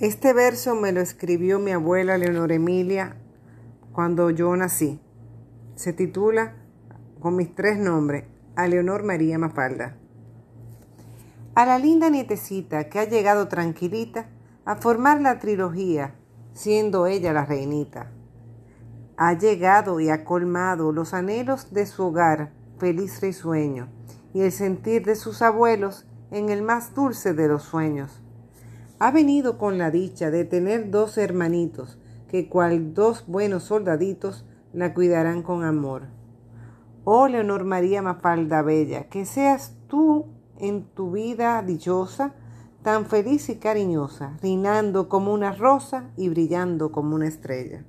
Este 0.00 0.32
verso 0.32 0.76
me 0.76 0.92
lo 0.92 1.00
escribió 1.00 1.58
mi 1.58 1.72
abuela 1.72 2.16
Leonor 2.18 2.52
Emilia 2.52 3.16
cuando 3.90 4.30
yo 4.30 4.54
nací. 4.54 5.00
Se 5.74 5.92
titula 5.92 6.54
con 7.18 7.34
mis 7.34 7.52
tres 7.52 7.80
nombres, 7.80 8.22
a 8.54 8.68
Leonor 8.68 9.02
María 9.02 9.38
Mafalda. 9.38 9.96
A 11.56 11.66
la 11.66 11.80
linda 11.80 12.10
nietecita 12.10 12.88
que 12.88 13.00
ha 13.00 13.08
llegado 13.08 13.48
tranquilita 13.48 14.28
a 14.64 14.76
formar 14.76 15.20
la 15.20 15.40
trilogía, 15.40 16.14
siendo 16.52 17.08
ella 17.08 17.32
la 17.32 17.44
reinita. 17.44 18.12
Ha 19.16 19.32
llegado 19.32 19.98
y 19.98 20.10
ha 20.10 20.24
colmado 20.24 20.92
los 20.92 21.12
anhelos 21.12 21.72
de 21.72 21.86
su 21.86 22.04
hogar, 22.04 22.52
feliz 22.78 23.20
risueño, 23.20 23.88
y 24.32 24.42
el 24.42 24.52
sentir 24.52 25.04
de 25.04 25.16
sus 25.16 25.42
abuelos 25.42 26.06
en 26.30 26.50
el 26.50 26.62
más 26.62 26.94
dulce 26.94 27.34
de 27.34 27.48
los 27.48 27.64
sueños 27.64 28.22
ha 28.98 29.10
venido 29.10 29.58
con 29.58 29.78
la 29.78 29.90
dicha 29.90 30.30
de 30.30 30.44
tener 30.44 30.90
dos 30.90 31.18
hermanitos, 31.18 31.98
que 32.28 32.48
cual 32.48 32.94
dos 32.94 33.24
buenos 33.26 33.64
soldaditos 33.64 34.44
la 34.72 34.92
cuidarán 34.94 35.42
con 35.42 35.64
amor. 35.64 36.08
Oh 37.04 37.28
Leonor 37.28 37.64
María 37.64 38.02
Mafalda 38.02 38.62
Bella, 38.62 39.08
que 39.08 39.24
seas 39.24 39.76
tú 39.86 40.26
en 40.58 40.84
tu 40.84 41.12
vida 41.12 41.62
dichosa, 41.62 42.34
tan 42.82 43.06
feliz 43.06 43.48
y 43.48 43.56
cariñosa, 43.56 44.36
reinando 44.42 45.08
como 45.08 45.32
una 45.32 45.52
rosa 45.52 46.10
y 46.16 46.28
brillando 46.28 46.92
como 46.92 47.14
una 47.14 47.28
estrella. 47.28 47.84